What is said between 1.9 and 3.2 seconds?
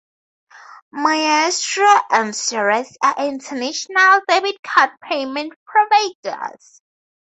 and Cirrus